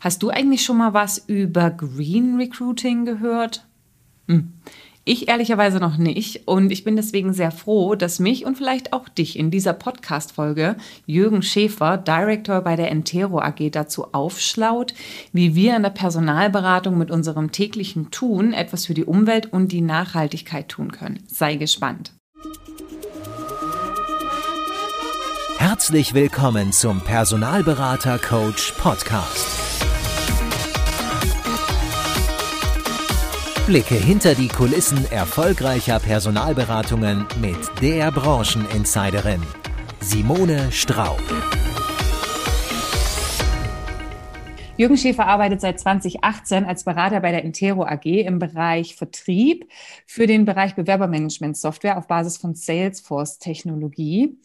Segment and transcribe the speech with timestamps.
[0.00, 3.66] Hast du eigentlich schon mal was über Green Recruiting gehört?
[4.28, 4.52] Hm.
[5.04, 9.08] Ich ehrlicherweise noch nicht und ich bin deswegen sehr froh, dass mich und vielleicht auch
[9.08, 10.76] dich in dieser Podcast-Folge
[11.06, 14.94] Jürgen Schäfer, Director bei der Entero AG, dazu aufschlaut,
[15.32, 19.80] wie wir in der Personalberatung mit unserem täglichen Tun etwas für die Umwelt und die
[19.80, 21.24] Nachhaltigkeit tun können.
[21.26, 22.12] Sei gespannt.
[25.56, 29.67] Herzlich willkommen zum Personalberater Coach Podcast.
[33.68, 39.42] Blicke hinter die Kulissen erfolgreicher Personalberatungen mit der Brancheninsiderin
[40.00, 41.20] Simone Straub.
[44.78, 49.68] Jürgen Schäfer arbeitet seit 2018 als Berater bei der Intero AG im Bereich Vertrieb
[50.06, 54.38] für den Bereich Bewerbermanagement-Software auf Basis von Salesforce-Technologie.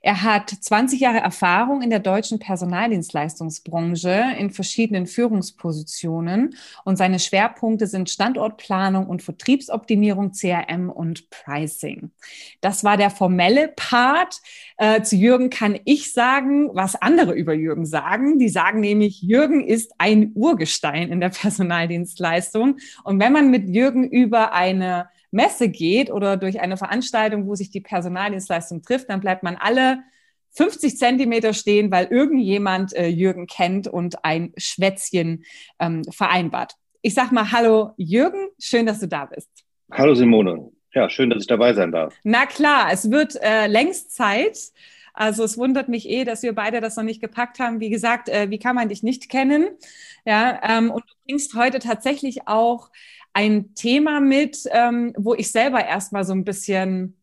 [0.00, 7.88] Er hat 20 Jahre Erfahrung in der deutschen Personaldienstleistungsbranche in verschiedenen Führungspositionen und seine Schwerpunkte
[7.88, 12.12] sind Standortplanung und Vertriebsoptimierung, CRM und Pricing.
[12.60, 14.42] Das war der formelle Part.
[14.82, 18.40] Äh, zu Jürgen kann ich sagen, was andere über Jürgen sagen.
[18.40, 22.78] Die sagen nämlich, Jürgen ist ein Urgestein in der Personaldienstleistung.
[23.04, 27.70] Und wenn man mit Jürgen über eine Messe geht oder durch eine Veranstaltung, wo sich
[27.70, 30.00] die Personaldienstleistung trifft, dann bleibt man alle
[30.56, 35.44] 50 Zentimeter stehen, weil irgendjemand äh, Jürgen kennt und ein Schwätzchen
[35.78, 36.74] ähm, vereinbart.
[37.02, 39.48] Ich sag mal Hallo Jürgen, schön, dass du da bist.
[39.92, 40.72] Hallo Simone.
[40.94, 42.14] Ja, schön, dass ich dabei sein darf.
[42.22, 44.58] Na klar, es wird äh, längst Zeit.
[45.14, 47.80] Also es wundert mich eh, dass wir beide das noch nicht gepackt haben.
[47.80, 49.68] Wie gesagt, äh, wie kann man dich nicht kennen?
[50.24, 52.90] Ja, ähm, und du bringst heute tatsächlich auch
[53.34, 57.16] ein Thema mit, ähm, wo ich selber erstmal so ein bisschen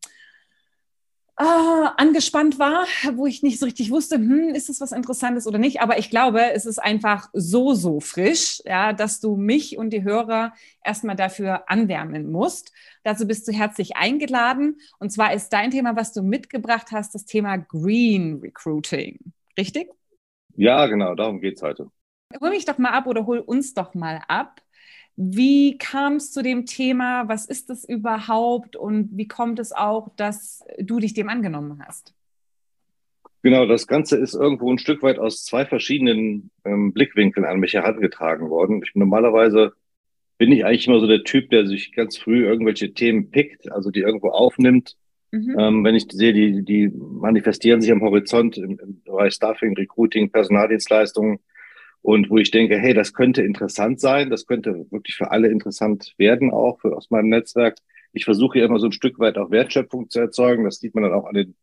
[1.40, 5.58] äh, angespannt war, wo ich nicht so richtig wusste, hm, ist das was Interessantes oder
[5.58, 5.80] nicht.
[5.80, 10.02] Aber ich glaube, es ist einfach so, so frisch, ja, dass du mich und die
[10.02, 10.52] Hörer
[10.84, 12.72] erstmal dafür anwärmen musst.
[13.04, 14.80] Dazu bist du herzlich eingeladen.
[14.98, 19.18] Und zwar ist dein Thema, was du mitgebracht hast, das Thema Green Recruiting.
[19.56, 19.88] Richtig?
[20.56, 21.90] Ja, genau, darum geht es heute.
[22.38, 24.60] Hol mich doch mal ab oder hol uns doch mal ab.
[25.16, 27.28] Wie kam es zu dem Thema?
[27.28, 28.76] Was ist das überhaupt?
[28.76, 32.14] Und wie kommt es auch, dass du dich dem angenommen hast?
[33.42, 37.72] Genau, das Ganze ist irgendwo ein Stück weit aus zwei verschiedenen ähm, Blickwinkeln an mich
[37.74, 38.82] herangetragen worden.
[38.84, 39.72] Ich, normalerweise
[40.36, 43.90] bin ich eigentlich immer so der Typ, der sich ganz früh irgendwelche Themen pickt, also
[43.90, 44.96] die irgendwo aufnimmt.
[45.32, 45.56] Mhm.
[45.58, 50.30] Ähm, wenn ich sehe, die, die manifestieren sich am Horizont im, im Bereich Staffing, Recruiting,
[50.30, 51.38] Personaldienstleistungen,
[52.02, 56.14] und wo ich denke, hey, das könnte interessant sein, das könnte wirklich für alle interessant
[56.16, 57.76] werden, auch für, aus meinem Netzwerk.
[58.12, 60.64] Ich versuche ja immer so ein Stück weit auch Wertschöpfung zu erzeugen.
[60.64, 61.54] Das sieht man dann auch an den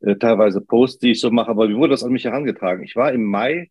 [0.00, 1.50] äh, teilweise Posts, die ich so mache.
[1.50, 2.84] Aber wie wurde das an mich herangetragen?
[2.84, 3.70] Ich war im Mai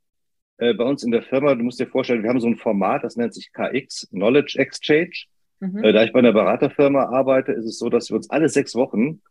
[0.58, 3.04] äh, bei uns in der Firma, du musst dir vorstellen, wir haben so ein Format,
[3.04, 5.26] das nennt sich KX, Knowledge Exchange.
[5.60, 5.84] Mhm.
[5.84, 8.76] Äh, da ich bei einer Beraterfirma arbeite, ist es so, dass wir uns alle sechs
[8.76, 9.22] Wochen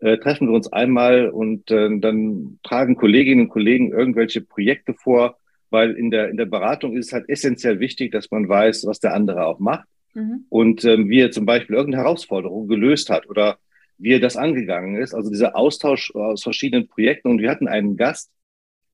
[0.00, 5.38] äh, treffen wir uns einmal und äh, dann tragen Kolleginnen und Kollegen irgendwelche Projekte vor,
[5.74, 9.00] weil in der, in der Beratung ist es halt essentiell wichtig, dass man weiß, was
[9.00, 10.46] der andere auch macht mhm.
[10.48, 13.58] und ähm, wie er zum Beispiel irgendeine Herausforderung gelöst hat oder
[13.98, 15.14] wie er das angegangen ist.
[15.14, 17.28] Also dieser Austausch aus verschiedenen Projekten.
[17.28, 18.30] Und wir hatten einen Gast,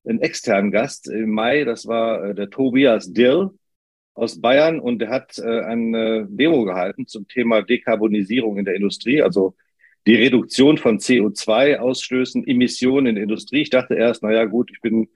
[0.05, 3.51] einen externen Gast im Mai, das war äh, der Tobias Dill
[4.15, 9.21] aus Bayern und der hat äh, eine Demo gehalten zum Thema Dekarbonisierung in der Industrie,
[9.21, 9.55] also
[10.07, 13.61] die Reduktion von CO2-Ausstößen, Emissionen in der Industrie.
[13.61, 15.07] Ich dachte erst, na ja, gut, ich bin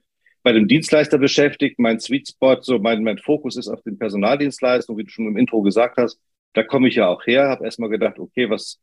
[0.46, 1.80] bei dem Dienstleister beschäftigt.
[1.80, 5.36] Mein Sweet Spot, so mein, mein Fokus ist auf den Personaldienstleistungen, wie du schon im
[5.36, 6.20] Intro gesagt hast.
[6.52, 8.80] Da komme ich ja auch her, habe erstmal gedacht, okay, was,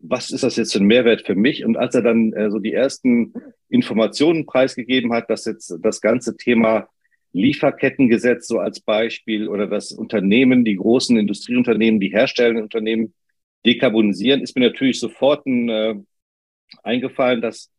[0.00, 1.64] was ist das jetzt für ein Mehrwert für mich?
[1.64, 3.32] Und als er dann äh, so die ersten
[3.68, 6.88] Informationen preisgegeben hat, dass jetzt das ganze Thema
[7.32, 13.14] Lieferkettengesetz so als Beispiel oder das Unternehmen, die großen Industrieunternehmen, die herstellenden Unternehmen
[13.64, 15.94] dekarbonisieren, ist mir natürlich sofort ein, äh,
[16.82, 17.70] eingefallen, dass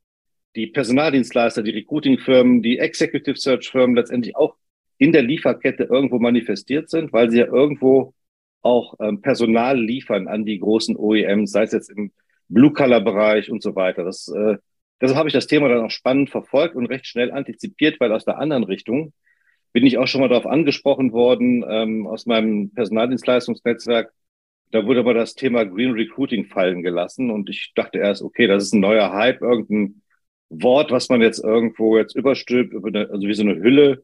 [0.55, 4.55] die Personaldienstleister, die Recruiting-Firmen, die Executive Search-Firmen letztendlich auch
[4.97, 8.13] in der Lieferkette irgendwo manifestiert sind, weil sie ja irgendwo
[8.61, 12.11] auch ähm, Personal liefern an die großen OEMs, sei es jetzt im
[12.49, 14.03] Blue-Color-Bereich und so weiter.
[14.03, 14.57] Das, äh,
[14.99, 18.25] deshalb habe ich das Thema dann auch spannend verfolgt und recht schnell antizipiert, weil aus
[18.25, 19.13] der anderen Richtung
[19.73, 24.11] bin ich auch schon mal darauf angesprochen worden ähm, aus meinem Personaldienstleistungsnetzwerk.
[24.71, 28.63] Da wurde aber das Thema Green Recruiting fallen gelassen und ich dachte erst, okay, das
[28.63, 30.00] ist ein neuer Hype, irgendein
[30.51, 34.03] Wort, was man jetzt irgendwo jetzt überstülpt, über eine, also wie so eine Hülle.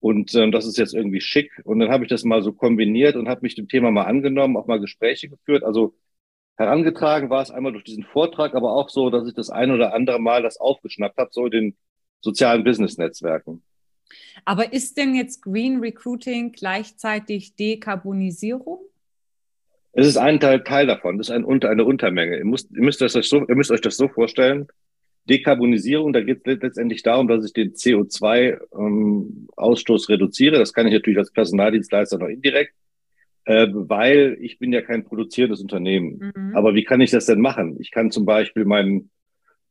[0.00, 1.50] Und ähm, das ist jetzt irgendwie schick.
[1.64, 4.56] Und dann habe ich das mal so kombiniert und habe mich dem Thema mal angenommen,
[4.56, 5.64] auch mal Gespräche geführt.
[5.64, 5.94] Also
[6.56, 9.94] herangetragen war es einmal durch diesen Vortrag, aber auch so, dass ich das ein oder
[9.94, 11.76] andere Mal das aufgeschnappt habe, so in den
[12.20, 13.62] sozialen Business-Netzwerken.
[14.44, 18.80] Aber ist denn jetzt Green Recruiting gleichzeitig Dekarbonisierung?
[19.92, 22.36] Es ist ein Teil, Teil davon, das ist ein, eine Untermenge.
[22.38, 24.68] Ihr müsst, ihr, müsst euch so, ihr müsst euch das so vorstellen.
[25.28, 30.58] Dekarbonisierung, da geht es letztendlich darum, dass ich den CO2-Ausstoß ähm, reduziere.
[30.58, 32.74] Das kann ich natürlich als Personaldienstleister noch indirekt,
[33.44, 36.32] äh, weil ich bin ja kein produzierendes Unternehmen.
[36.34, 36.56] Mhm.
[36.56, 37.76] Aber wie kann ich das denn machen?
[37.80, 39.10] Ich kann zum Beispiel meinen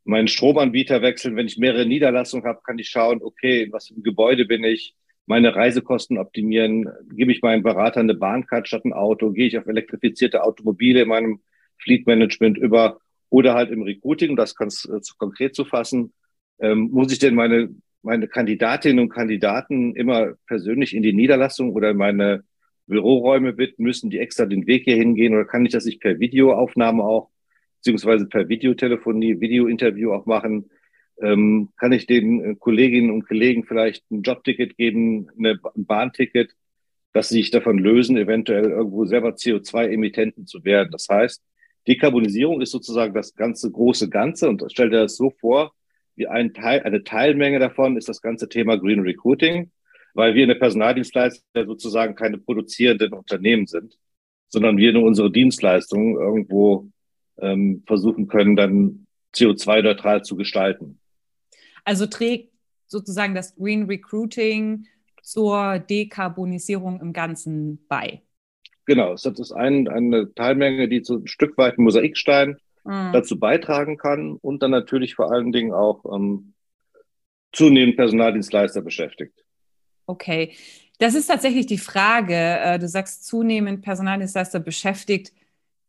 [0.08, 1.36] meinen Stromanbieter wechseln.
[1.36, 4.64] Wenn ich mehrere Niederlassungen habe, kann ich schauen, okay, in was für ein Gebäude bin
[4.64, 4.96] ich,
[5.26, 9.68] meine Reisekosten optimieren, gebe ich meinem Berater eine Bahncard statt ein Auto, gehe ich auf
[9.68, 11.42] elektrifizierte Automobile in meinem
[11.78, 16.14] Fleet Management über oder halt im Recruiting, um das ganz äh, konkret zu fassen,
[16.60, 17.70] ähm, muss ich denn meine,
[18.02, 22.44] meine Kandidatinnen und Kandidaten immer persönlich in die Niederlassung oder in meine
[22.88, 26.20] Büroräume bitten, müssen die extra den Weg hier hingehen oder kann ich das nicht per
[26.20, 27.30] Videoaufnahme auch
[27.78, 30.70] beziehungsweise per Videotelefonie, Videointerview auch machen.
[31.22, 36.56] Ähm, kann ich den äh, Kolleginnen und Kollegen vielleicht ein Jobticket geben, eine, ein Bahnticket,
[37.14, 40.90] dass sie sich davon lösen, eventuell irgendwo selber CO2-Emittenten zu werden.
[40.92, 41.42] Das heißt,
[41.88, 45.74] Dekarbonisierung ist sozusagen das ganze große Ganze und stellt dir das so vor,
[46.16, 49.72] wie ein Teil, eine Teilmenge davon ist das ganze Thema Green Recruiting,
[50.14, 53.98] weil wir in der Personaldienstleistung sozusagen keine produzierenden Unternehmen sind,
[54.50, 56.90] sondern wir nur unsere Dienstleistungen irgendwo
[57.40, 59.06] ähm, versuchen können, dann
[59.36, 61.00] CO2-neutral zu gestalten.
[61.86, 62.52] Also trägt
[62.88, 64.88] sozusagen das Green Recruiting
[65.22, 68.24] zur Dekarbonisierung im Ganzen bei.
[68.88, 73.12] Genau, es ist ein, eine Teilmenge, die so ein Stück weit Mosaikstein mhm.
[73.12, 76.54] dazu beitragen kann und dann natürlich vor allen Dingen auch ähm,
[77.52, 79.44] zunehmend Personaldienstleister beschäftigt.
[80.06, 80.54] Okay,
[81.00, 82.34] das ist tatsächlich die Frage.
[82.34, 85.34] Äh, du sagst zunehmend Personaldienstleister beschäftigt.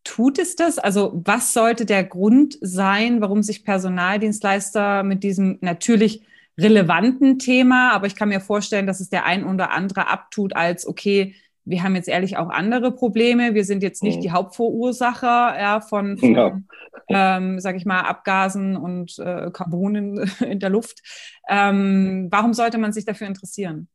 [0.02, 0.80] Tut es das?
[0.80, 6.22] Also was sollte der Grund sein, warum sich Personaldienstleister mit diesem natürlich
[6.58, 10.84] relevanten Thema, aber ich kann mir vorstellen, dass es der ein oder andere abtut als,
[10.84, 11.36] okay,
[11.68, 13.54] wir haben jetzt ehrlich auch andere Probleme.
[13.54, 14.22] Wir sind jetzt nicht mhm.
[14.22, 16.60] die Hauptverursacher ja, von, von ja.
[17.08, 21.00] ähm, sag ich mal, Abgasen und äh, Carbonen in der Luft.
[21.48, 23.88] Ähm, warum sollte man sich dafür interessieren?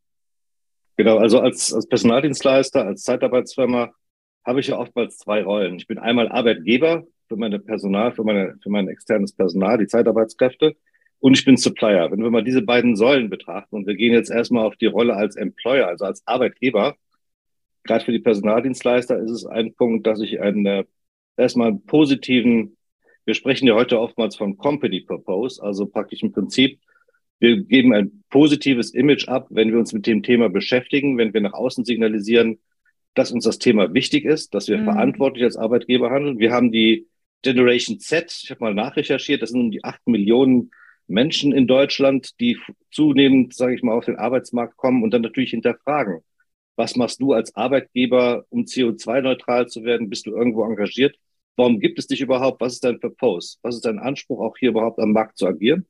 [0.97, 3.91] Genau, also als, als Personaldienstleister, als Zeitarbeitsfirma
[4.45, 5.75] habe ich ja oftmals zwei Rollen.
[5.75, 10.75] Ich bin einmal Arbeitgeber für meine Personal, für meine, für mein externes Personal, die Zeitarbeitskräfte.
[11.19, 12.11] Und ich bin Supplier.
[12.11, 15.15] Wenn wir mal diese beiden Säulen betrachten und wir gehen jetzt erstmal auf die Rolle
[15.15, 16.95] als Employer, also als Arbeitgeber,
[17.83, 20.85] gerade für die Personaldienstleister ist es ein Punkt, dass ich einen, äh,
[21.37, 22.77] erstmal einen positiven,
[23.25, 26.79] wir sprechen ja heute oftmals von Company Purpose, also praktisch im Prinzip,
[27.39, 31.41] wir geben ein positives Image ab, wenn wir uns mit dem Thema beschäftigen, wenn wir
[31.41, 32.59] nach außen signalisieren,
[33.15, 34.85] dass uns das Thema wichtig ist, dass wir mhm.
[34.85, 36.39] verantwortlich als Arbeitgeber handeln.
[36.39, 37.07] Wir haben die
[37.41, 40.71] Generation Z, ich habe mal nachrecherchiert, das sind die acht Millionen
[41.07, 42.57] Menschen in Deutschland, die
[42.91, 46.21] zunehmend, sage ich mal, auf den Arbeitsmarkt kommen und dann natürlich hinterfragen.
[46.75, 50.09] Was machst du als Arbeitgeber, um CO2-neutral zu werden?
[50.09, 51.15] Bist du irgendwo engagiert?
[51.55, 52.61] Warum gibt es dich überhaupt?
[52.61, 53.57] Was ist dein Purpose?
[53.61, 55.85] Was ist dein Anspruch, auch hier überhaupt am Markt zu agieren?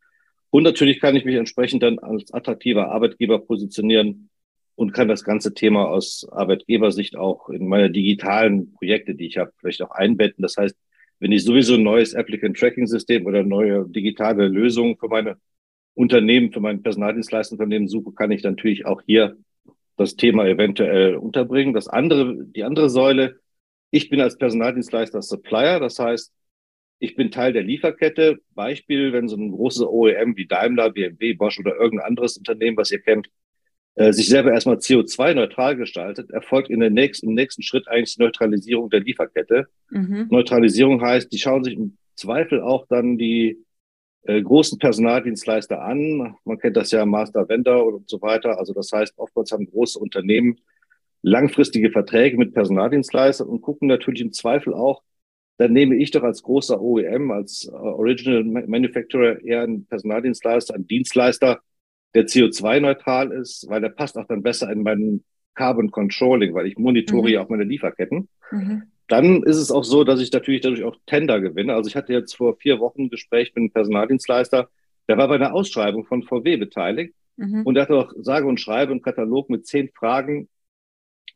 [0.49, 4.29] Und natürlich kann ich mich entsprechend dann als attraktiver Arbeitgeber positionieren,
[4.75, 9.51] und kann das ganze Thema aus Arbeitgebersicht auch in meine digitalen Projekte, die ich habe,
[9.57, 10.41] vielleicht auch einbetten.
[10.41, 10.75] Das heißt,
[11.19, 15.37] wenn ich sowieso ein neues Applicant Tracking System oder neue digitale Lösungen für meine
[15.93, 19.37] Unternehmen, für mein Personaldienstleistungsunternehmen suche, kann ich natürlich auch hier
[19.97, 21.73] das Thema eventuell unterbringen.
[21.73, 23.39] Das andere, die andere Säule,
[23.91, 26.33] ich bin als Personaldienstleister Supplier, das heißt,
[26.99, 28.37] ich bin Teil der Lieferkette.
[28.51, 32.91] Beispiel, wenn so ein großes OEM wie Daimler, BMW, Bosch oder irgendein anderes Unternehmen, was
[32.91, 33.27] ihr kennt,
[33.95, 38.23] äh, sich selber erstmal CO2-neutral gestaltet, erfolgt in der nächsten, im nächsten Schritt eigentlich die
[38.23, 39.67] Neutralisierung der Lieferkette.
[39.91, 40.27] Mhm.
[40.31, 43.57] Neutralisierung heißt, die schauen sich im Zweifel auch dann die
[44.23, 46.35] äh, großen Personaldienstleister an.
[46.45, 48.57] Man kennt das ja Master Vendor und so weiter.
[48.57, 50.59] Also das heißt, oftmals haben große Unternehmen
[51.21, 55.01] langfristige Verträge mit Personaldienstleistern und gucken natürlich im Zweifel auch,
[55.57, 60.87] dann nehme ich doch als großer OEM, als äh, Original Manufacturer eher einen Personaldienstleister, einen
[60.87, 61.61] Dienstleister,
[62.15, 65.23] der CO2-neutral ist, weil der passt auch dann besser in meinen
[65.55, 67.33] Carbon Controlling, weil ich monitore mhm.
[67.33, 68.27] ja auch meine Lieferketten.
[68.51, 68.83] Mhm.
[69.07, 71.73] Dann ist es auch so, dass ich natürlich dadurch auch Tender gewinne.
[71.73, 74.69] Also ich hatte jetzt vor vier Wochen ein Gespräch mit einem Personaldienstleister,
[75.07, 77.63] der war bei einer Ausschreibung von VW beteiligt mhm.
[77.63, 80.47] und der hatte auch sage und schreibe einen Katalog mit zehn Fragen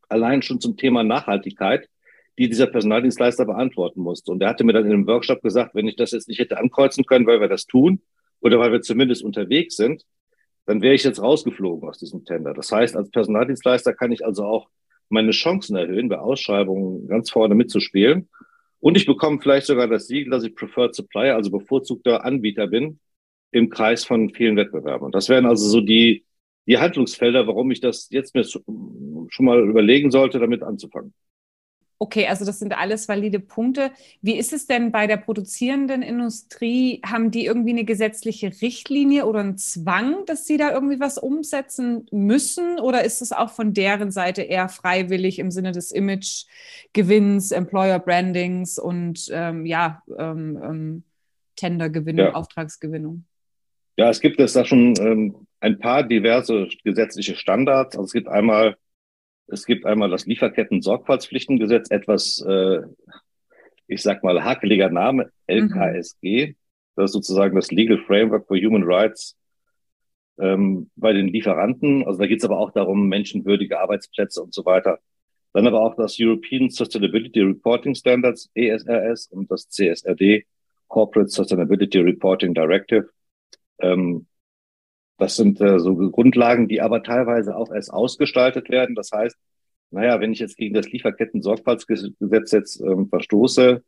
[0.10, 1.90] allein schon zum Thema Nachhaltigkeit,
[2.38, 4.32] die dieser Personaldienstleister beantworten musste.
[4.32, 6.58] Und er hatte mir dann in einem Workshop gesagt, wenn ich das jetzt nicht hätte
[6.58, 8.02] ankreuzen können, weil wir das tun
[8.40, 10.06] oder weil wir zumindest unterwegs sind,
[10.66, 12.54] dann wäre ich jetzt rausgeflogen aus diesem Tender.
[12.54, 14.70] Das heißt, als Personaldienstleister kann ich also auch
[15.10, 18.30] meine Chancen erhöhen, bei Ausschreibungen ganz vorne mitzuspielen.
[18.80, 23.00] Und ich bekomme vielleicht sogar das Siegel, dass ich Preferred Supplier, also bevorzugter Anbieter bin,
[23.52, 25.12] im Kreis von vielen Wettbewerbern.
[25.12, 26.26] Das wären also so die,
[26.68, 31.14] die Handlungsfelder, warum ich das jetzt mir schon mal überlegen sollte, damit anzufangen.
[32.00, 33.92] Okay, also das sind alles valide Punkte.
[34.22, 37.02] Wie ist es denn bei der produzierenden Industrie?
[37.04, 42.06] Haben die irgendwie eine gesetzliche Richtlinie oder einen Zwang, dass sie da irgendwie was umsetzen
[42.12, 42.80] müssen?
[42.80, 48.78] Oder ist es auch von deren Seite eher freiwillig im Sinne des Imagegewinns, Employer Brandings
[48.78, 51.04] und ähm, ja, ähm, ähm,
[51.56, 52.34] Tendergewinnung, ja.
[52.34, 53.26] Auftragsgewinnung?
[53.98, 57.96] Ja, es gibt es da schon ähm, ein paar diverse gesetzliche Standards.
[57.96, 58.78] Also es gibt einmal
[59.48, 62.82] es gibt einmal das Lieferketten-Sorgfaltspflichtengesetz, etwas, äh,
[63.88, 66.48] ich sag mal, hakeliger Name, LKSG.
[66.48, 66.56] Mhm.
[66.96, 69.38] Das ist sozusagen das Legal Framework for Human Rights
[70.40, 72.06] ähm, bei den Lieferanten.
[72.06, 75.00] Also da geht es aber auch darum, menschenwürdige Arbeitsplätze und so weiter.
[75.54, 80.46] Dann aber auch das European Sustainability Reporting Standards, ESRS, und das CSRD,
[80.88, 83.10] Corporate Sustainability Reporting Directive.
[83.80, 84.28] Ähm,
[85.18, 88.96] das sind äh, so Grundlagen, die aber teilweise auch erst ausgestaltet werden.
[88.96, 89.36] Das heißt,
[89.92, 93.84] naja, wenn ich jetzt gegen das Lieferketten-Sorgfaltsgesetz jetzt ähm, verstoße,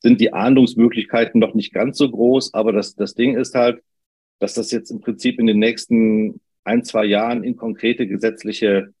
[0.00, 2.54] sind die Ahndungsmöglichkeiten noch nicht ganz so groß.
[2.54, 3.82] Aber das, das Ding ist halt,
[4.38, 8.92] dass das jetzt im Prinzip in den nächsten ein, zwei Jahren in konkrete gesetzliche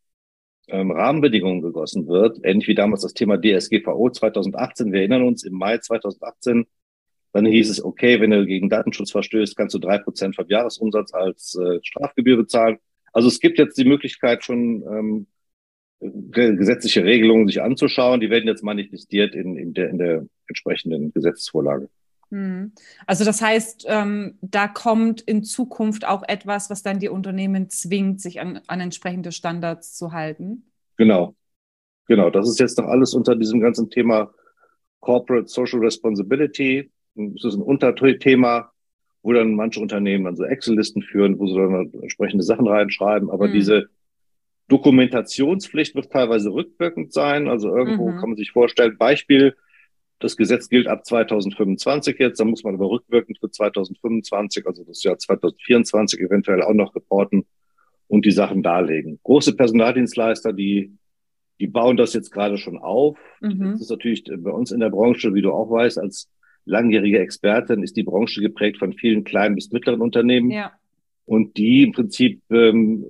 [0.68, 2.40] ähm, Rahmenbedingungen gegossen wird.
[2.42, 4.92] Ähnlich wie damals das Thema DSGVO 2018.
[4.92, 6.66] Wir erinnern uns, im Mai 2018
[7.34, 11.12] dann hieß es, okay, wenn du gegen Datenschutz verstößt, kannst du drei Prozent vom Jahresumsatz
[11.12, 12.78] als äh, Strafgebühr bezahlen.
[13.12, 15.26] Also es gibt jetzt die Möglichkeit schon ähm,
[16.30, 18.20] gesetzliche Regelungen sich anzuschauen.
[18.20, 21.88] Die werden jetzt manifestiert in, in, der, in der entsprechenden Gesetzesvorlage.
[22.30, 22.70] Hm.
[23.04, 28.20] Also das heißt, ähm, da kommt in Zukunft auch etwas, was dann die Unternehmen zwingt,
[28.20, 30.70] sich an, an entsprechende Standards zu halten.
[30.96, 31.34] Genau,
[32.06, 32.30] genau.
[32.30, 34.32] Das ist jetzt doch alles unter diesem ganzen Thema
[35.00, 38.72] Corporate Social Responsibility das ist ein Unterthema,
[39.22, 43.30] wo dann manche Unternehmen dann so Excel-Listen führen, wo sie dann entsprechende Sachen reinschreiben.
[43.30, 43.52] Aber mhm.
[43.52, 43.88] diese
[44.68, 47.48] Dokumentationspflicht wird teilweise rückwirkend sein.
[47.48, 48.16] Also irgendwo mhm.
[48.16, 49.54] kann man sich vorstellen, Beispiel,
[50.18, 55.02] das Gesetz gilt ab 2025 jetzt, dann muss man aber rückwirkend für 2025, also das
[55.02, 57.44] Jahr 2024 eventuell auch noch reporten
[58.08, 59.18] und die Sachen darlegen.
[59.22, 60.96] Große Personaldienstleister, die,
[61.60, 63.18] die bauen das jetzt gerade schon auf.
[63.40, 63.72] Mhm.
[63.72, 66.30] Das ist natürlich bei uns in der Branche, wie du auch weißt, als
[66.64, 70.50] langjährige Expertin, ist die Branche geprägt von vielen kleinen bis mittleren Unternehmen.
[70.50, 70.72] Ja.
[71.26, 73.04] Und die im Prinzip ähm,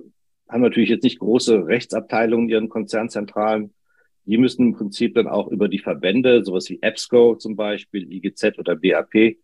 [0.49, 3.73] haben natürlich jetzt nicht große Rechtsabteilungen in ihren Konzernzentralen.
[4.25, 8.57] Die müssen im Prinzip dann auch über die Verbände, sowas wie EBSCO zum Beispiel, IGZ
[8.57, 9.37] oder BAP,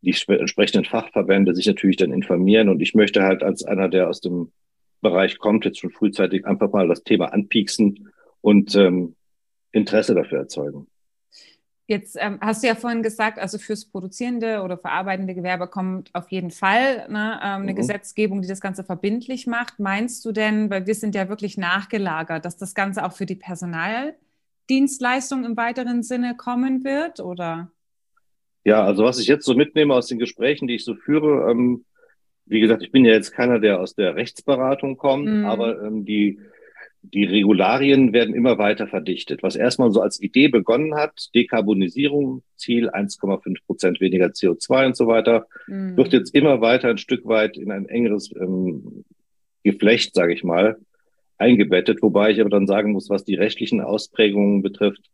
[0.00, 2.68] die entsprechenden Fachverbände sich natürlich dann informieren.
[2.68, 4.52] Und ich möchte halt als einer, der aus dem
[5.00, 8.08] Bereich kommt, jetzt schon frühzeitig einfach mal das Thema anpieksen
[8.40, 9.14] und ähm,
[9.70, 10.88] Interesse dafür erzeugen.
[11.88, 16.30] Jetzt ähm, hast du ja vorhin gesagt, also fürs produzierende oder verarbeitende Gewerbe kommt auf
[16.30, 17.76] jeden Fall ne, ähm, eine mhm.
[17.76, 19.80] Gesetzgebung, die das Ganze verbindlich macht.
[19.80, 23.36] Meinst du denn, weil wir sind ja wirklich nachgelagert, dass das Ganze auch für die
[23.36, 27.70] Personaldienstleistung im weiteren Sinne kommen wird, oder?
[28.64, 31.86] Ja, also was ich jetzt so mitnehme aus den Gesprächen, die ich so führe, ähm,
[32.44, 35.46] wie gesagt, ich bin ja jetzt keiner, der aus der Rechtsberatung kommt, mhm.
[35.46, 36.38] aber ähm, die
[37.02, 39.42] die Regularien werden immer weiter verdichtet.
[39.42, 45.06] Was erstmal so als Idee begonnen hat, Dekarbonisierung, Ziel 1,5 Prozent weniger CO2 und so
[45.06, 45.96] weiter, mhm.
[45.96, 49.04] wird jetzt immer weiter ein Stück weit in ein engeres ähm,
[49.62, 50.78] Geflecht, sage ich mal,
[51.38, 52.02] eingebettet.
[52.02, 55.10] Wobei ich aber dann sagen muss, was die rechtlichen Ausprägungen betrifft,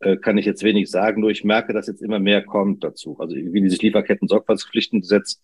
[0.00, 1.20] äh, kann ich jetzt wenig sagen.
[1.20, 3.18] Nur ich merke, dass jetzt immer mehr kommt dazu.
[3.18, 5.42] Also wie dieses Lieferketten-Sorgfaltspflichtengesetz,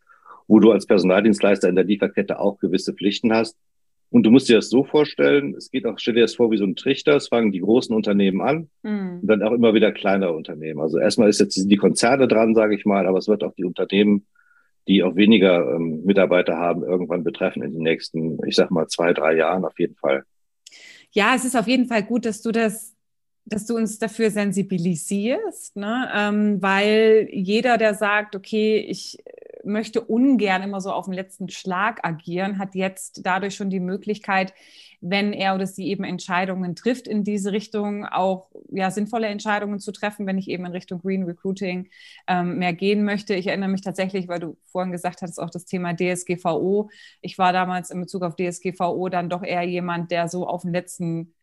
[0.48, 3.56] wo du als Personaldienstleister in der Lieferkette auch gewisse Pflichten hast
[4.16, 6.56] und du musst dir das so vorstellen, es geht auch, stell dir das vor wie
[6.56, 9.18] so ein Trichter, es fangen die großen Unternehmen an mhm.
[9.20, 10.80] und dann auch immer wieder kleinere Unternehmen.
[10.80, 13.64] Also erstmal ist jetzt die Konzerne dran, sage ich mal, aber es wird auch die
[13.64, 14.26] Unternehmen,
[14.88, 19.12] die auch weniger ähm, Mitarbeiter haben, irgendwann betreffen in den nächsten, ich sag mal, zwei,
[19.12, 20.24] drei Jahren auf jeden Fall.
[21.10, 22.95] Ja, es ist auf jeden Fall gut, dass du das
[23.46, 26.10] dass du uns dafür sensibilisierst, ne?
[26.14, 29.18] Ähm, weil jeder, der sagt, okay, ich
[29.64, 34.52] möchte ungern immer so auf den letzten Schlag agieren, hat jetzt dadurch schon die Möglichkeit,
[35.00, 39.92] wenn er oder sie eben Entscheidungen trifft in diese Richtung, auch ja, sinnvolle Entscheidungen zu
[39.92, 41.88] treffen, wenn ich eben in Richtung Green Recruiting
[42.26, 43.34] ähm, mehr gehen möchte.
[43.34, 46.90] Ich erinnere mich tatsächlich, weil du vorhin gesagt hattest, auch das Thema DSGVO.
[47.20, 50.72] Ich war damals in Bezug auf DSGVO dann doch eher jemand, der so auf den
[50.72, 51.34] letzten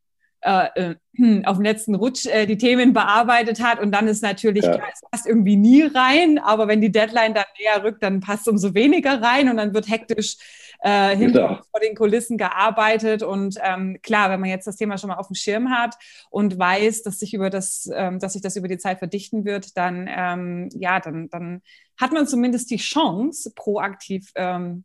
[0.44, 0.96] äh, äh,
[1.46, 4.76] auf dem letzten Rutsch äh, die Themen bearbeitet hat und dann ist natürlich ja.
[4.76, 8.42] klar, es passt irgendwie nie rein, aber wenn die Deadline dann näher rückt, dann passt
[8.42, 10.38] es umso weniger rein und dann wird hektisch
[10.80, 11.62] äh, hinter genau.
[11.72, 15.28] vor den Kulissen gearbeitet und ähm, klar, wenn man jetzt das Thema schon mal auf
[15.28, 15.96] dem Schirm hat
[16.30, 19.78] und weiß, dass sich über das, ähm, dass sich das über die Zeit verdichten wird,
[19.78, 21.62] dann ähm, ja, dann, dann
[21.98, 24.84] hat man zumindest die Chance, proaktiv ähm,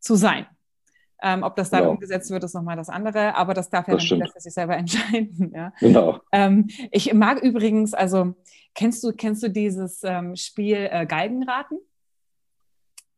[0.00, 0.46] zu sein.
[1.22, 1.92] Ähm, ob das dann genau.
[1.92, 4.54] umgesetzt wird, ist nochmal das andere, aber das darf ja das dann jeder für sich
[4.54, 5.52] selber entscheiden.
[5.54, 5.72] Ja.
[5.80, 6.20] Genau.
[6.32, 8.34] Ähm, ich mag übrigens, also
[8.74, 11.78] kennst du, kennst du dieses ähm, Spiel äh, Galgenraten?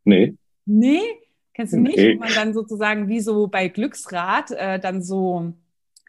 [0.04, 0.34] Nee.
[0.64, 1.02] Nee?
[1.52, 1.98] Kennst du nicht?
[1.98, 2.14] Nee.
[2.14, 5.52] Wo man dann sozusagen wie so bei Glücksrad äh, dann so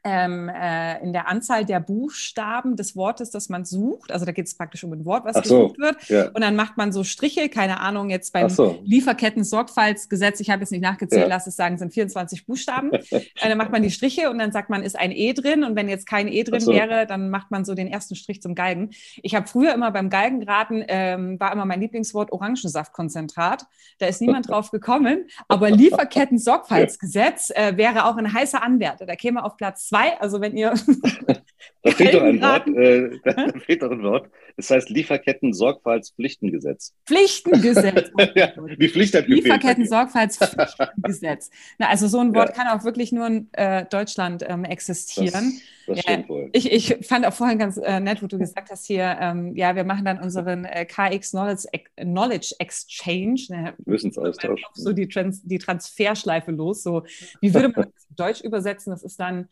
[0.03, 4.11] ähm, äh, in der Anzahl der Buchstaben des Wortes, das man sucht.
[4.11, 6.09] Also da geht es praktisch um ein Wort, was so, gesucht wird.
[6.09, 6.29] Ja.
[6.29, 8.79] Und dann macht man so Striche, keine Ahnung, jetzt beim so.
[8.83, 11.27] Lieferketten-Sorgfaltsgesetz, ich habe jetzt nicht nachgezählt, ja.
[11.27, 12.91] lass es sagen, sind 24 Buchstaben.
[13.11, 15.63] äh, dann macht man die Striche und dann sagt man, ist ein E drin.
[15.63, 16.71] Und wenn jetzt kein E drin so.
[16.71, 18.89] wäre, dann macht man so den ersten Strich zum Galgen.
[19.21, 23.67] Ich habe früher immer beim Galgen geraten, ähm, war immer mein Lieblingswort Orangensaftkonzentrat.
[23.99, 25.27] Da ist niemand drauf gekommen.
[25.47, 29.05] Aber Lieferketten-Sorgfaltsgesetz äh, wäre auch ein heißer Anwärter.
[29.05, 30.19] Da käme auf Platz zwei.
[30.19, 30.71] Also wenn ihr.
[31.83, 32.65] da fehlt doch ein Wort.
[32.67, 34.29] Äh, da fehlt doch ein Wort.
[34.55, 36.93] Es das heißt Lieferketten-Sorgfaltspflichtengesetz.
[37.05, 38.09] Pflichtengesetz.
[38.35, 41.49] Ja, die Pflicht hat Lieferketten-Sorgfaltspflichtengesetz.
[41.79, 42.55] also so ein Wort ja.
[42.55, 45.59] kann auch wirklich nur in äh, Deutschland ähm, existieren.
[45.87, 46.49] Das, das ja, wohl.
[46.53, 49.75] Ich, ich fand auch vorhin ganz äh, nett, wo du gesagt hast hier, ähm, ja,
[49.75, 51.67] wir machen dann unseren äh, KX Knowledge,
[51.97, 53.41] Knowledge Exchange.
[53.49, 54.61] Ne, Wissensaustausch.
[54.73, 56.83] So die, Trans die Transferschleife los.
[56.83, 57.03] So,
[57.41, 58.91] wie würde man das Deutsch übersetzen?
[58.91, 59.49] Das ist dann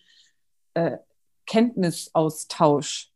[0.74, 0.98] äh,
[1.46, 3.12] Kenntnisaustausch.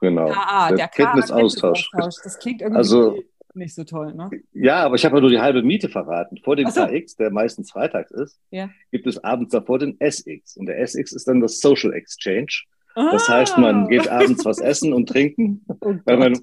[0.00, 0.28] Genau.
[0.28, 1.90] KA, der, der Kenntnisaustausch.
[1.90, 2.24] Kenntnisaustausch.
[2.24, 3.22] Das klingt irgendwie also,
[3.54, 4.30] nicht so toll, ne?
[4.52, 6.38] Ja, aber ich habe ja nur die halbe Miete verraten.
[6.42, 6.86] Vor dem so.
[6.86, 8.70] KX, der meistens freitags ist, ja.
[8.90, 10.56] gibt es abends davor den SX.
[10.56, 12.62] Und der SX ist dann das Social Exchange.
[12.94, 13.34] Das ah.
[13.34, 16.38] heißt, man geht abends was essen und trinken, oh weil man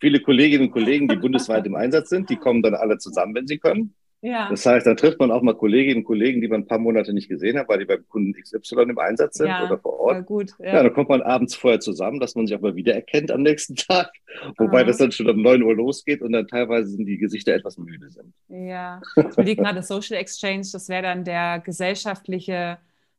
[0.00, 3.46] viele Kolleginnen und Kollegen, die bundesweit im Einsatz sind, die kommen dann alle zusammen, wenn
[3.46, 3.94] sie können.
[4.24, 4.48] Ja.
[4.48, 7.12] Das heißt, da trifft man auch mal Kolleginnen und Kollegen, die man ein paar Monate
[7.12, 10.24] nicht gesehen hat, weil die beim Kunden XY im Einsatz sind ja, oder vor Ort.
[10.24, 10.76] Gut, ja.
[10.76, 13.76] ja, dann kommt man abends vorher zusammen, dass man sich auch mal wiedererkennt am nächsten
[13.76, 14.10] Tag.
[14.56, 14.84] Wobei Aha.
[14.84, 18.08] das dann schon um 9 Uhr losgeht und dann teilweise sind die Gesichter etwas müde
[18.08, 18.32] sind.
[18.48, 22.78] Ja, ich überlege gerade Social Exchange, das wäre dann der gesellschaftliche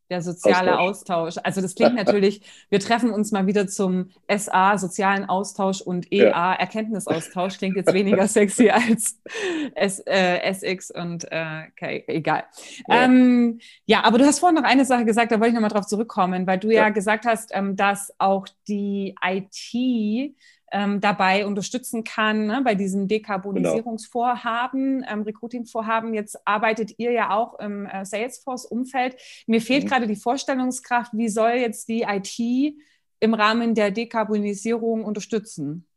[0.10, 1.16] der soziale Austausch.
[1.16, 1.44] Austausch.
[1.44, 6.30] Also das klingt natürlich, wir treffen uns mal wieder zum SA, sozialen Austausch und EA,
[6.30, 6.54] ja.
[6.54, 9.22] Erkenntnisaustausch, klingt jetzt weniger sexy als
[9.76, 12.44] S, äh, SX und äh, okay, egal.
[12.88, 13.04] Ja.
[13.04, 14.04] Ähm, ja.
[14.04, 16.60] aber du hast vorhin noch eine Sache gesagt, da wollte ich nochmal drauf zurückkommen, weil
[16.60, 20.36] du ja, ja gesagt hast, ähm, dass auch die IT
[20.72, 25.12] ähm, dabei unterstützen kann ne, bei diesem Dekarbonisierungsvorhaben, genau.
[25.12, 26.14] ähm, Recruiting-Vorhaben.
[26.14, 29.16] Jetzt arbeitet ihr ja auch im äh, Salesforce-Umfeld.
[29.48, 29.88] Mir fehlt mhm.
[29.88, 32.76] gerade die Vorstellungskraft, wie soll jetzt die IT
[33.20, 35.88] im Rahmen der Dekarbonisierung unterstützen?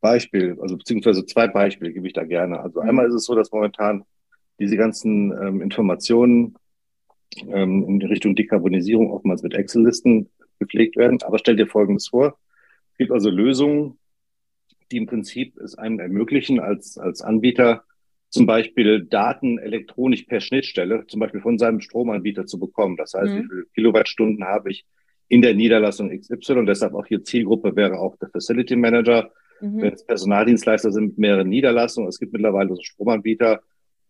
[0.00, 2.60] Beispiel, also beziehungsweise zwei Beispiele gebe ich da gerne.
[2.60, 2.88] Also mhm.
[2.88, 4.04] einmal ist es so, dass momentan
[4.58, 6.56] diese ganzen ähm, Informationen
[7.48, 11.18] ähm, in Richtung Dekarbonisierung oftmals mit Excel-Listen gepflegt werden.
[11.22, 12.38] Aber stell dir Folgendes vor.
[12.92, 13.98] Es gibt also Lösungen,
[14.90, 17.84] die im Prinzip es einem ermöglichen, als, als Anbieter
[18.28, 22.96] zum Beispiel Daten elektronisch per Schnittstelle, zum Beispiel von seinem Stromanbieter zu bekommen.
[22.96, 23.38] Das heißt, mhm.
[23.38, 24.86] wie viele Kilowattstunden habe ich
[25.28, 29.30] in der Niederlassung XY und deshalb auch hier Zielgruppe wäre auch der Facility Manager.
[29.60, 29.82] Mhm.
[29.82, 33.62] Wenn es Personaldienstleister sind mit mehreren Niederlassungen, es gibt mittlerweile so Stromanbieter,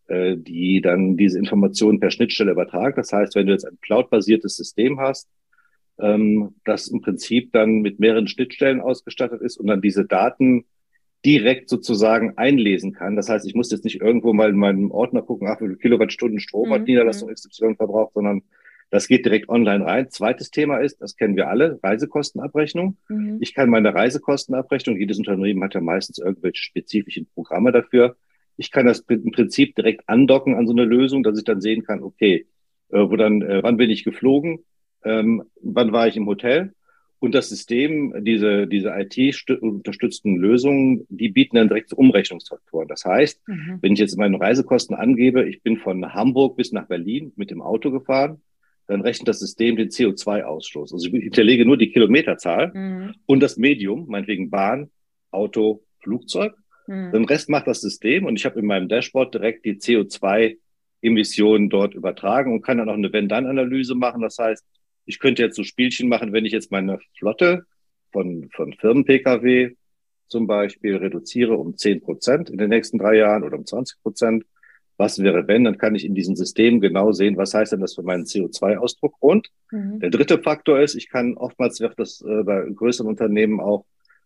[0.07, 2.95] äh, die dann diese Informationen per Schnittstelle übertragen.
[2.95, 5.29] Das heißt, wenn du jetzt ein cloud-basiertes System hast,
[5.99, 10.65] ähm, das im Prinzip dann mit mehreren Schnittstellen ausgestattet ist und dann diese Daten
[11.25, 13.15] direkt sozusagen einlesen kann.
[13.15, 15.77] Das heißt, ich muss jetzt nicht irgendwo mal in meinem Ordner gucken, ach, wie viele
[15.77, 16.87] Kilowattstunden Strom hat mhm.
[16.87, 17.35] Niederlassung mhm.
[17.35, 18.41] XY verbraucht, sondern
[18.89, 20.09] das geht direkt online rein.
[20.11, 22.97] Zweites Thema ist, das kennen wir alle, Reisekostenabrechnung.
[23.09, 23.37] Mhm.
[23.39, 28.17] Ich kann meine Reisekostenabrechnung, jedes Unternehmen hat ja meistens irgendwelche spezifischen Programme dafür.
[28.57, 31.83] Ich kann das im Prinzip direkt andocken an so eine Lösung, dass ich dann sehen
[31.83, 32.45] kann, okay,
[32.89, 34.59] äh, wo dann, äh, wann bin ich geflogen,
[35.05, 36.73] ähm, wann war ich im Hotel.
[37.19, 42.89] Und das System, diese, diese IT-unterstützten Lösungen, die bieten dann direkt Umrechnungsfaktoren.
[42.89, 43.79] Das heißt, mhm.
[43.81, 47.61] wenn ich jetzt meine Reisekosten angebe, ich bin von Hamburg bis nach Berlin mit dem
[47.61, 48.41] Auto gefahren,
[48.87, 50.91] dann rechnet das System den CO2-Ausstoß.
[50.91, 53.15] Also ich hinterlege nur die Kilometerzahl mhm.
[53.25, 54.89] und das Medium, meinetwegen Bahn,
[55.31, 56.53] Auto, Flugzeug.
[56.87, 57.11] Mhm.
[57.13, 61.93] Den Rest macht das System und ich habe in meinem Dashboard direkt die CO2-Emissionen dort
[61.93, 64.21] übertragen und kann dann auch eine Wenn-Dann-Analyse machen.
[64.21, 64.65] Das heißt,
[65.05, 67.65] ich könnte jetzt so Spielchen machen, wenn ich jetzt meine Flotte
[68.11, 69.75] von, von Firmen-Pkw
[70.27, 74.45] zum Beispiel reduziere um 10 Prozent in den nächsten drei Jahren oder um 20 Prozent.
[74.97, 75.63] Was wäre, wenn?
[75.63, 79.15] Dann kann ich in diesem System genau sehen, was heißt denn das für meinen CO2-Ausdruck.
[79.19, 79.99] Und mhm.
[79.99, 83.85] der dritte Faktor ist, ich kann oftmals wird das äh, bei größeren Unternehmen auch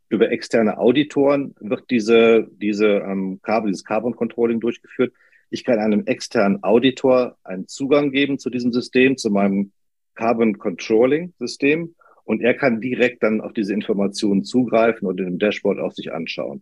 [0.10, 5.14] über externe Auditoren wird diese, diese ähm, Carbon, dieses Carbon Controlling durchgeführt.
[5.50, 9.72] Ich kann einem externen Auditor einen Zugang geben zu diesem System, zu meinem
[10.18, 15.80] Carbon Controlling System und er kann direkt dann auf diese Informationen zugreifen und dem Dashboard
[15.80, 16.62] auch sich anschauen.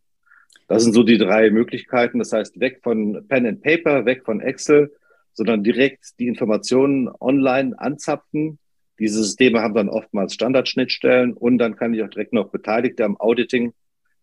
[0.67, 2.19] Das sind so die drei Möglichkeiten.
[2.19, 4.93] Das heißt, weg von Pen and Paper, weg von Excel,
[5.33, 8.59] sondern direkt die Informationen online anzapfen.
[8.99, 13.17] Diese Systeme haben dann oftmals Standardschnittstellen und dann kann ich auch direkt noch Beteiligte am
[13.17, 13.73] Auditing.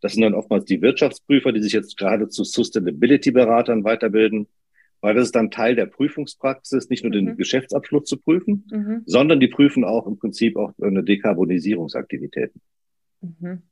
[0.00, 4.48] Das sind dann oftmals die Wirtschaftsprüfer, die sich jetzt gerade zu Sustainability-Beratern weiterbilden,
[5.02, 7.36] weil das ist dann Teil der Prüfungspraxis, nicht nur den mhm.
[7.36, 9.02] Geschäftsabschluss zu prüfen, mhm.
[9.04, 12.60] sondern die prüfen auch im Prinzip auch eine Dekarbonisierungsaktivitäten.
[13.20, 13.62] Mhm.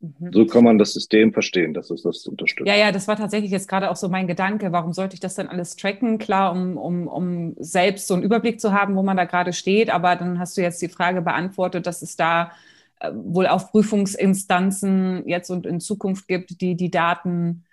[0.00, 0.32] Mhm.
[0.32, 2.66] So kann man das System verstehen, dass es das unterstützt.
[2.66, 4.72] Ja, ja, das war tatsächlich jetzt gerade auch so mein Gedanke.
[4.72, 6.18] Warum sollte ich das dann alles tracken?
[6.18, 9.90] Klar, um, um, um selbst so einen Überblick zu haben, wo man da gerade steht.
[9.90, 12.52] Aber dann hast du jetzt die Frage beantwortet, dass es da
[13.00, 17.64] äh, wohl auch Prüfungsinstanzen jetzt und in Zukunft gibt, die die Daten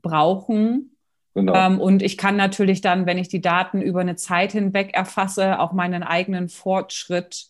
[0.00, 0.91] brauchen.
[1.34, 1.54] Genau.
[1.54, 5.60] Ähm, und ich kann natürlich dann, wenn ich die Daten über eine Zeit hinweg erfasse,
[5.60, 7.46] auch meinen eigenen Fortschritt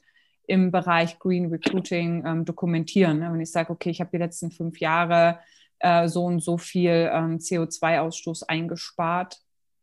[0.46, 3.18] im Bereich Green Recruiting ähm, dokumentieren.
[3.18, 3.32] Ne?
[3.32, 5.38] Wenn ich sage, okay, ich habe die letzten fünf Jahre
[5.80, 9.38] äh, so und so viel ähm, CO2-Ausstoß eingespart,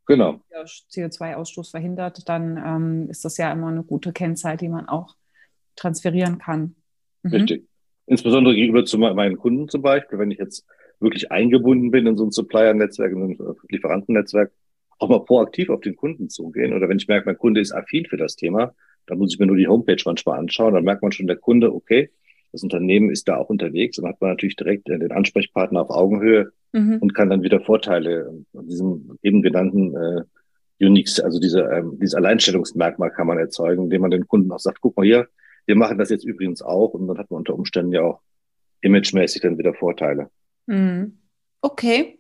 [0.06, 0.42] genau.
[0.54, 5.16] CO2-Ausstoß verhindert, dann ähm, ist das ja immer eine gute Kennzahl, die man auch
[5.76, 6.76] transferieren kann.
[7.24, 7.32] Mhm.
[7.32, 7.68] Richtig.
[8.06, 10.66] Insbesondere gegenüber zu meinen Kunden zum Beispiel, wenn ich jetzt
[11.00, 14.52] wirklich eingebunden bin in so ein Supplier-Netzwerk, in so ein Lieferantennetzwerk,
[15.00, 16.74] auch mal proaktiv auf den Kunden zugehen.
[16.74, 18.74] Oder wenn ich merke, mein Kunde ist affin für das Thema,
[19.06, 20.74] da muss ich mir nur die Homepage manchmal anschauen.
[20.74, 22.10] Dann merkt man schon, der Kunde, okay,
[22.52, 23.96] das Unternehmen ist da auch unterwegs.
[23.98, 26.98] Dann hat man natürlich direkt äh, den Ansprechpartner auf Augenhöhe mhm.
[27.00, 32.16] und kann dann wieder Vorteile an diesem eben genannten äh, Uniques, also diese, ähm, dieses
[32.16, 35.28] Alleinstellungsmerkmal kann man erzeugen, indem man den Kunden auch sagt, guck mal hier,
[35.66, 38.22] wir machen das jetzt übrigens auch und dann hat man unter Umständen ja auch
[38.82, 40.30] imagemäßig dann wieder Vorteile.
[40.70, 41.18] Mhm.
[41.62, 42.16] Okay.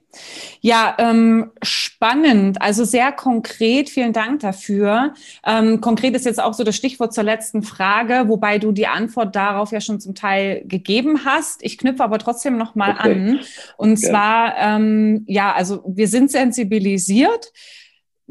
[0.59, 3.89] Ja, ähm, spannend, also sehr konkret.
[3.89, 5.13] Vielen Dank dafür.
[5.45, 9.35] Ähm, konkret ist jetzt auch so das Stichwort zur letzten Frage, wobei du die Antwort
[9.35, 11.63] darauf ja schon zum Teil gegeben hast.
[11.63, 13.11] Ich knüpfe aber trotzdem noch mal okay.
[13.11, 13.39] an.
[13.77, 14.07] Und okay.
[14.07, 17.53] zwar, ähm, ja, also wir sind sensibilisiert.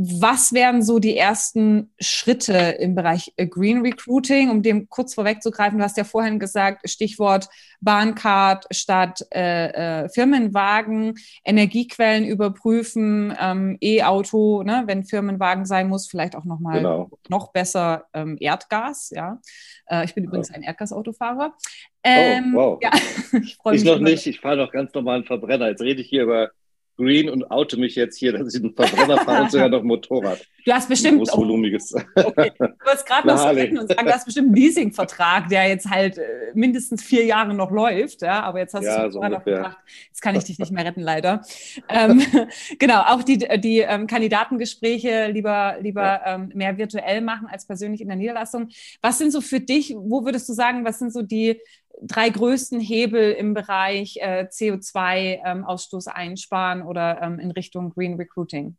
[0.01, 5.77] Was wären so die ersten Schritte im Bereich äh, Green Recruiting, um dem kurz vorwegzugreifen?
[5.77, 7.49] Du hast ja vorhin gesagt, Stichwort
[7.81, 16.37] Bahncard statt äh, äh, Firmenwagen, Energiequellen überprüfen, ähm, E-Auto, ne, wenn Firmenwagen sein muss, vielleicht
[16.37, 17.11] auch noch mal genau.
[17.29, 19.11] noch besser ähm, Erdgas.
[19.11, 19.41] Ja,
[19.89, 21.55] äh, ich bin übrigens ein Erdgasautofahrer.
[21.57, 21.61] Oh,
[22.05, 22.79] ähm, oh, wow.
[22.81, 22.93] Ja,
[23.43, 23.83] ich freue mich.
[23.83, 24.29] Ich noch nicht.
[24.29, 25.71] Ich fahre noch ganz normalen Verbrenner.
[25.71, 26.51] Jetzt rede ich hier über
[26.99, 30.45] green und oute mich jetzt hier, dass ich einen Verbrenner fahre und sogar noch Motorrad.
[30.65, 31.19] Du hast bestimmt.
[31.19, 31.95] Großvolumiges.
[32.15, 32.53] Okay.
[32.59, 36.19] Du wolltest gerade noch so und sagen, du hast bestimmt einen Leasingvertrag, der jetzt halt
[36.19, 36.23] äh,
[36.55, 38.23] mindestens vier Jahre noch läuft.
[38.23, 40.85] Ja, aber jetzt hast ja, du so gerade gedacht, jetzt kann ich dich nicht mehr
[40.85, 41.43] retten, leider.
[41.89, 42.21] ähm,
[42.79, 46.35] genau, auch die, die ähm, Kandidatengespräche lieber, lieber ja.
[46.35, 48.69] ähm, mehr virtuell machen als persönlich in der Niederlassung.
[49.01, 51.61] Was sind so für dich, wo würdest du sagen, was sind so die
[52.03, 58.77] drei größten Hebel im Bereich äh, CO2-Ausstoß ähm, einsparen oder ähm, in Richtung Green Recruiting?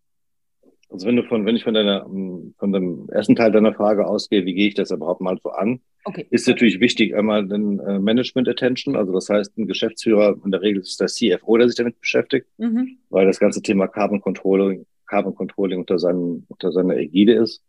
[0.90, 4.08] Also wenn du von, wenn ich von deiner, ähm, von dem ersten Teil deiner Frage
[4.08, 5.82] ausgehe, wie gehe ich das überhaupt mal so an?
[6.06, 6.26] Okay.
[6.32, 10.62] Ist natürlich wichtig, einmal den äh, Management Attention, also das heißt, ein Geschäftsführer, in der
[10.62, 12.98] Regel ist der CFO, der sich damit beschäftigt, mhm.
[13.10, 17.62] weil das ganze Thema Carbon Controlling, Carbon Controlling unter, seinen, unter seiner Ägide ist.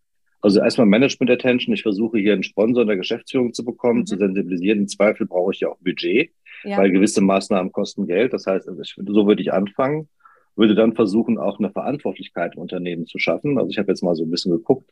[0.43, 1.75] Also erstmal Management Attention.
[1.75, 4.07] Ich versuche hier einen Sponsor in der Geschäftsführung zu bekommen, mhm.
[4.07, 4.81] zu sensibilisieren.
[4.81, 6.31] Im Zweifel brauche ich ja auch Budget,
[6.65, 6.79] ja.
[6.79, 8.33] weil gewisse Maßnahmen kosten Geld.
[8.33, 10.09] Das heißt, so würde ich anfangen,
[10.57, 13.59] würde dann versuchen, auch eine Verantwortlichkeit im Unternehmen zu schaffen.
[13.59, 14.91] Also ich habe jetzt mal so ein bisschen geguckt,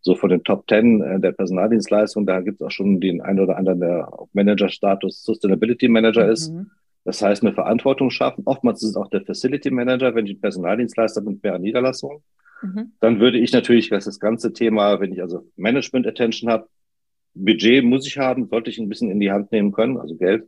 [0.00, 3.40] so von den Top Ten äh, der Personaldienstleistung, da gibt es auch schon den einen
[3.40, 6.32] oder anderen, der auf Manager-Status Sustainability Manager mhm.
[6.32, 6.52] ist.
[7.04, 8.42] Das heißt, eine Verantwortung schaffen.
[8.44, 12.22] Oftmals ist es auch der Facility Manager, wenn ich Personaldienstleister bin, mehr Niederlassung.
[12.62, 12.92] Mhm.
[13.00, 16.68] Dann würde ich natürlich, was das ganze Thema, wenn ich also Management Attention habe,
[17.34, 20.46] Budget muss ich haben, sollte ich ein bisschen in die Hand nehmen können, also Geld.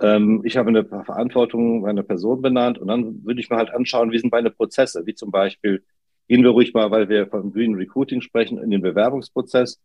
[0.00, 4.12] Ähm, ich habe eine Verantwortung meiner Person benannt und dann würde ich mir halt anschauen,
[4.12, 5.82] wie sind meine Prozesse, wie zum Beispiel,
[6.28, 9.80] gehen wir ruhig mal, weil wir von Green Recruiting sprechen, in den Bewerbungsprozess.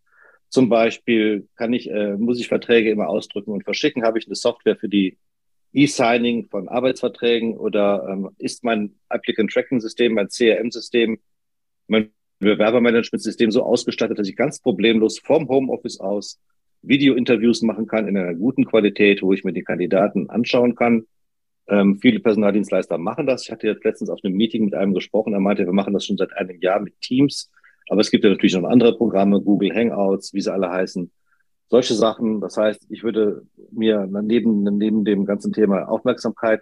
[0.50, 4.04] Zum Beispiel kann ich, äh, muss ich Verträge immer ausdrücken und verschicken?
[4.04, 5.18] Habe ich eine Software für die
[5.74, 11.20] E-Signing von Arbeitsverträgen oder ähm, ist mein Applicant Tracking System, mein CRM-System
[11.88, 16.40] mein Bewerbermanagementsystem so ausgestattet, dass ich ganz problemlos vom Homeoffice aus
[16.82, 21.06] Video-Interviews machen kann in einer guten Qualität, wo ich mir die Kandidaten anschauen kann.
[21.68, 23.44] Ähm, viele Personaldienstleister machen das.
[23.44, 26.06] Ich hatte jetzt letztens auf einem Meeting mit einem gesprochen, er meinte, wir machen das
[26.06, 27.52] schon seit einem Jahr mit Teams.
[27.90, 31.12] Aber es gibt ja natürlich noch andere Programme, Google Hangouts, wie sie alle heißen.
[31.70, 32.42] Solche Sachen.
[32.42, 36.62] Das heißt, ich würde mir neben, neben dem ganzen Thema Aufmerksamkeit,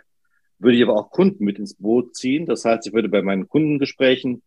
[0.57, 2.45] würde ich aber auch Kunden mit ins Boot ziehen.
[2.45, 4.41] Das heißt, ich würde bei meinen Kundengesprächen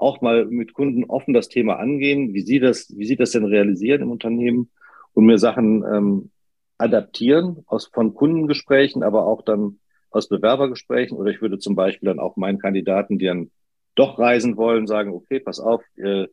[0.00, 3.44] auch mal mit Kunden offen das Thema angehen, wie sie das, wie sie das denn
[3.44, 4.70] realisieren im Unternehmen
[5.12, 6.30] und mir Sachen ähm,
[6.78, 9.78] adaptieren aus von Kundengesprächen, aber auch dann
[10.10, 13.50] aus Bewerbergesprächen oder ich würde zum Beispiel dann auch meinen Kandidaten, die dann
[13.94, 16.26] doch reisen wollen, sagen, okay, pass auf, äh,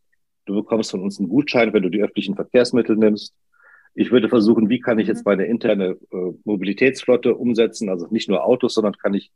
[0.45, 3.35] du bekommst von uns einen Gutschein, wenn du die öffentlichen Verkehrsmittel nimmst.
[3.93, 5.31] Ich würde versuchen, wie kann ich jetzt mhm.
[5.31, 9.31] meine interne äh, Mobilitätsflotte umsetzen, also nicht nur Autos, sondern kann ich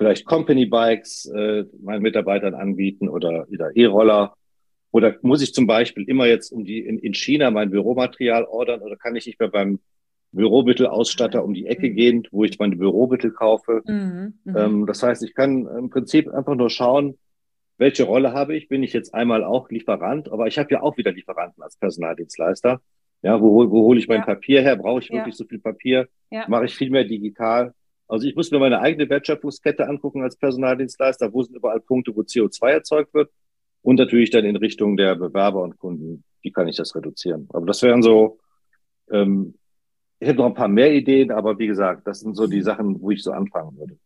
[0.00, 4.32] vielleicht Company Bikes äh, meinen Mitarbeitern anbieten oder wieder E-Roller
[4.92, 8.80] oder muss ich zum Beispiel immer jetzt um die in, in China mein Büromaterial ordern
[8.80, 9.78] oder kann ich nicht mehr beim
[10.32, 11.94] Büromittelausstatter um die Ecke mhm.
[11.96, 13.82] gehen, wo ich meine Büromittel kaufe?
[13.86, 17.18] Mhm, mhm, ähm, das heißt, ich kann im Prinzip einfach nur schauen,
[17.76, 18.68] welche Rolle habe ich?
[18.68, 20.32] Bin ich jetzt einmal auch Lieferant?
[20.32, 22.80] Aber ich habe ja auch wieder Lieferanten als Personaldienstleister.
[23.20, 24.24] Ja, wo, wo hole ich mein ja.
[24.24, 24.76] Papier her?
[24.76, 25.38] Brauche ich wirklich ja.
[25.38, 26.08] so viel Papier?
[26.30, 26.46] Ja.
[26.48, 27.74] Mache ich viel mehr digital?
[28.10, 31.32] Also ich muss mir meine eigene Wertschöpfungskette angucken als Personaldienstleister.
[31.32, 33.30] Wo sind überall Punkte, wo CO2 erzeugt wird?
[33.82, 37.48] Und natürlich dann in Richtung der Bewerber und Kunden, wie kann ich das reduzieren?
[37.52, 38.38] Aber das wären so,
[39.10, 39.54] ähm,
[40.18, 43.00] ich habe noch ein paar mehr Ideen, aber wie gesagt, das sind so die Sachen,
[43.00, 43.96] wo ich so anfangen würde.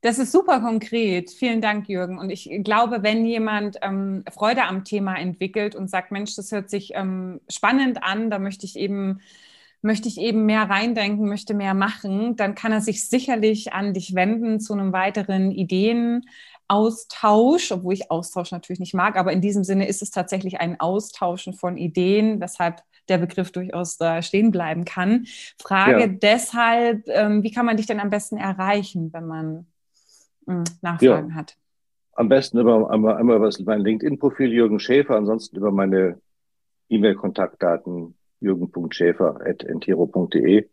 [0.00, 1.30] Das ist super konkret.
[1.30, 2.18] Vielen Dank, Jürgen.
[2.18, 6.70] Und ich glaube, wenn jemand ähm, Freude am Thema entwickelt und sagt, Mensch, das hört
[6.70, 9.20] sich ähm, spannend an, da möchte ich eben
[9.82, 14.14] möchte ich eben mehr reindenken, möchte mehr machen, dann kann er sich sicherlich an dich
[14.14, 16.24] wenden zu einem weiteren Ideen,
[16.68, 20.80] Austausch, obwohl ich Austausch natürlich nicht mag, aber in diesem Sinne ist es tatsächlich ein
[20.80, 25.26] Austauschen von Ideen, weshalb der Begriff durchaus da stehen bleiben kann.
[25.60, 26.06] Frage ja.
[26.06, 29.66] deshalb, ähm, wie kann man dich denn am besten erreichen, wenn man
[30.46, 31.34] hm, Nachfragen ja.
[31.34, 31.56] hat?
[32.14, 36.20] Am besten über, einmal, einmal über mein LinkedIn-Profil Jürgen Schäfer, ansonsten über meine
[36.88, 40.68] E-Mail-Kontaktdaten jürgen.schäfer.entero.de.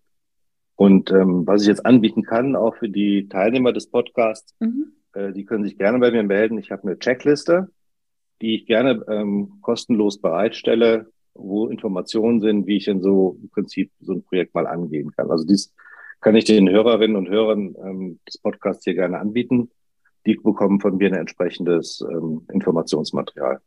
[0.76, 4.94] Und ähm, was ich jetzt anbieten kann, auch für die Teilnehmer des Podcasts, mhm.
[5.14, 6.58] Äh, die können sich gerne bei mir melden.
[6.58, 7.70] Ich habe eine Checkliste,
[8.42, 13.92] die ich gerne ähm, kostenlos bereitstelle, wo Informationen sind, wie ich in so im Prinzip
[14.00, 15.32] so ein Projekt mal angehen kann.
[15.32, 15.74] Also dies
[16.22, 19.72] kann ich den Hörerinnen und Hörern ähm, des Podcasts hier gerne anbieten.
[20.26, 23.62] Die bekommen von mir ein entsprechendes ähm, Informationsmaterial.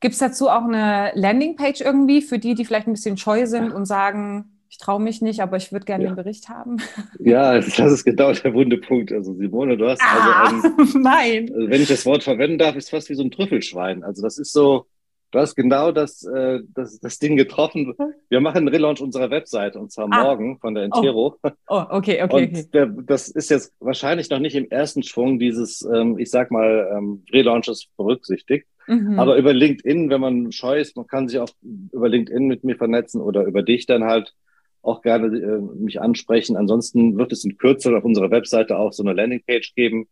[0.00, 3.72] Gibt es dazu auch eine Landingpage irgendwie für die, die vielleicht ein bisschen scheu sind
[3.72, 6.10] und sagen, ich traue mich nicht, aber ich würde gerne ja.
[6.10, 6.78] den Bericht haben.
[7.20, 9.12] Ja, das ist genau der wunde Punkt.
[9.12, 11.52] Also Simone, du hast ah, also, ein, nein.
[11.54, 14.02] Also wenn ich das Wort verwenden darf, ist fast wie so ein Trüffelschwein.
[14.02, 14.86] Also das ist so,
[15.30, 17.94] du hast genau das, äh, das, das Ding getroffen.
[18.30, 20.24] Wir machen einen Relaunch unserer Webseite und zwar ah.
[20.24, 21.36] morgen von der Entero.
[21.42, 22.22] Oh, oh okay, okay.
[22.22, 22.66] Und okay.
[22.72, 26.90] Der, das ist jetzt wahrscheinlich noch nicht im ersten Schwung dieses, ähm, ich sag mal,
[26.96, 28.66] ähm, Relaunches berücksichtigt.
[28.86, 29.18] Mhm.
[29.18, 31.50] Aber über LinkedIn, wenn man scheu ist, man kann sich auch
[31.92, 34.34] über LinkedIn mit mir vernetzen oder über dich dann halt
[34.82, 36.56] auch gerne äh, mich ansprechen.
[36.56, 40.08] Ansonsten wird es in Kürze auf unserer Webseite auch so eine Landingpage geben.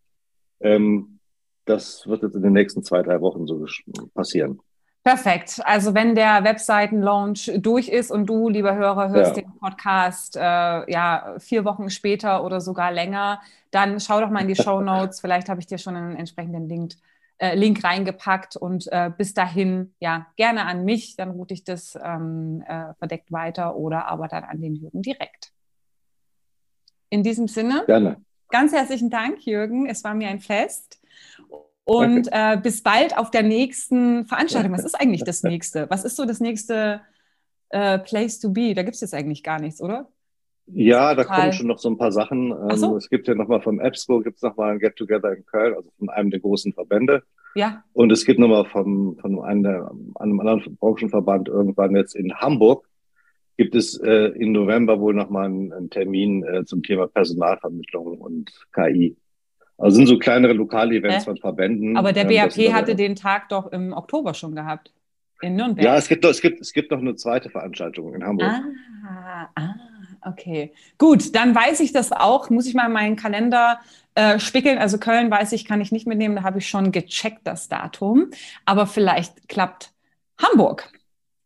[0.61, 1.19] Ähm,
[1.65, 3.67] das wird jetzt in den nächsten zwei, drei Wochen so
[4.15, 4.61] passieren.
[5.03, 5.61] Perfekt.
[5.65, 9.43] Also wenn der Webseiten-Launch durch ist und du, lieber Hörer, hörst ja.
[9.43, 14.49] den Podcast äh, ja vier Wochen später oder sogar länger, dann schau doch mal in
[14.49, 15.21] die Show Notes.
[15.21, 16.95] Vielleicht habe ich dir schon einen entsprechenden Link
[17.41, 21.99] äh, Link reingepackt und äh, bis dahin, ja, gerne an mich, dann route ich das
[22.03, 25.51] ähm, äh, verdeckt weiter oder aber dann an den Jürgen direkt.
[27.09, 28.23] In diesem Sinne, gerne.
[28.51, 29.87] ganz herzlichen Dank, Jürgen.
[29.87, 31.01] Es war mir ein Fest.
[31.85, 34.73] Und äh, bis bald auf der nächsten Veranstaltung.
[34.73, 35.89] Was ist eigentlich das nächste?
[35.89, 37.01] Was ist so das nächste
[37.71, 38.75] äh, Place to be?
[38.75, 40.09] Da gibt es jetzt eigentlich gar nichts, oder?
[40.73, 42.55] Ja, da kommen schon noch so ein paar Sachen.
[42.77, 42.93] So.
[42.93, 45.91] Ähm, es gibt ja nochmal vom EBSCO, gibt es nochmal ein Get-Together in Köln, also
[45.99, 47.23] von einem der großen Verbände.
[47.55, 47.83] Ja.
[47.93, 52.89] Und es gibt nochmal vom, von einem, der, einem anderen Branchenverband irgendwann jetzt in Hamburg,
[53.57, 58.51] gibt es äh, im November wohl nochmal einen, einen Termin äh, zum Thema Personalvermittlung und
[58.73, 59.17] KI.
[59.77, 61.97] Also sind so kleinere Lokal-Events von Verbänden.
[61.97, 64.93] Aber der BAP ähm, hatte den Tag doch im Oktober schon gehabt.
[65.43, 65.85] In Nürnberg.
[65.85, 68.51] Ja, es gibt, es gibt, es gibt noch eine zweite Veranstaltung in Hamburg.
[69.07, 69.75] Ah, ah
[70.25, 70.73] okay.
[70.99, 72.51] Gut, dann weiß ich das auch.
[72.51, 73.81] Muss ich mal meinen Kalender
[74.15, 74.79] äh, spickeln.
[74.79, 76.37] Also Köln weiß ich, kann ich nicht mitnehmen.
[76.37, 78.31] Da habe ich schon gecheckt, das Datum.
[78.65, 79.93] Aber vielleicht klappt
[80.39, 80.91] Hamburg.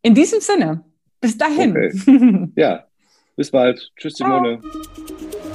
[0.01, 0.83] In diesem Sinne,
[1.21, 1.71] bis dahin.
[1.71, 2.51] Okay.
[2.55, 2.85] Ja,
[3.35, 3.91] bis bald.
[3.97, 4.61] Tschüss, Simone.
[4.61, 5.54] Ciao.